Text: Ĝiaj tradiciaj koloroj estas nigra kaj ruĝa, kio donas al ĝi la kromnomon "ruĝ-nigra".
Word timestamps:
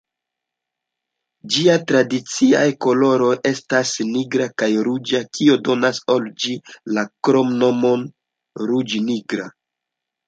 Ĝiaj 1.55 1.75
tradiciaj 1.91 2.63
koloroj 2.85 3.29
estas 3.51 3.91
nigra 4.13 4.47
kaj 4.63 4.71
ruĝa, 4.89 5.21
kio 5.39 5.59
donas 5.69 6.01
al 6.15 6.27
ĝi 6.45 6.57
la 6.97 7.07
kromnomon 7.29 8.09
"ruĝ-nigra". 8.73 9.51